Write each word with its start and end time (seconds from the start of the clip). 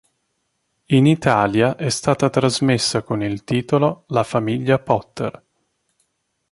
In 0.87 1.05
Italia 1.05 1.75
è 1.75 1.89
stata 1.89 2.31
trasmessa 2.31 3.03
con 3.03 3.21
il 3.21 3.43
titolo 3.43 4.05
"La 4.07 4.23
famiglia 4.23 4.79
Potter". 4.79 5.43